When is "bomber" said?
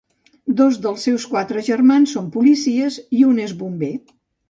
3.65-3.97